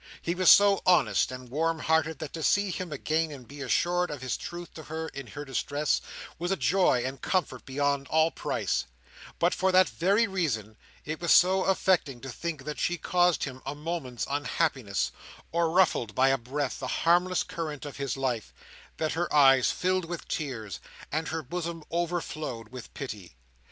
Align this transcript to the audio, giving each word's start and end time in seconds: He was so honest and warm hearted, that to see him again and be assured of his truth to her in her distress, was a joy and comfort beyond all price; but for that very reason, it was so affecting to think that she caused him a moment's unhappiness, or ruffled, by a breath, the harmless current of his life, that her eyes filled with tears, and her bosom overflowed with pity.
He 0.19 0.33
was 0.33 0.49
so 0.49 0.81
honest 0.83 1.31
and 1.31 1.47
warm 1.47 1.77
hearted, 1.77 2.17
that 2.17 2.33
to 2.33 2.41
see 2.41 2.71
him 2.71 2.91
again 2.91 3.29
and 3.29 3.47
be 3.47 3.61
assured 3.61 4.09
of 4.09 4.23
his 4.23 4.35
truth 4.35 4.73
to 4.73 4.81
her 4.85 5.09
in 5.09 5.27
her 5.27 5.45
distress, 5.45 6.01
was 6.39 6.49
a 6.49 6.55
joy 6.57 7.03
and 7.05 7.21
comfort 7.21 7.65
beyond 7.67 8.07
all 8.07 8.31
price; 8.31 8.85
but 9.37 9.53
for 9.53 9.71
that 9.71 9.87
very 9.87 10.25
reason, 10.25 10.75
it 11.05 11.21
was 11.21 11.31
so 11.31 11.65
affecting 11.65 12.19
to 12.21 12.29
think 12.31 12.63
that 12.63 12.79
she 12.79 12.97
caused 12.97 13.43
him 13.43 13.61
a 13.63 13.75
moment's 13.75 14.25
unhappiness, 14.27 15.11
or 15.51 15.69
ruffled, 15.69 16.15
by 16.15 16.29
a 16.29 16.37
breath, 16.39 16.79
the 16.79 16.87
harmless 17.05 17.43
current 17.43 17.85
of 17.85 17.97
his 17.97 18.17
life, 18.17 18.55
that 18.97 19.13
her 19.13 19.31
eyes 19.31 19.69
filled 19.69 20.05
with 20.05 20.27
tears, 20.27 20.79
and 21.11 21.27
her 21.27 21.43
bosom 21.43 21.83
overflowed 21.91 22.69
with 22.69 22.91
pity. 22.95 23.35